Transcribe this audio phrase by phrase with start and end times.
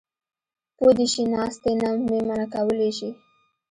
[0.77, 3.09] پو دې شي ناستې نه مې منع کولی شي.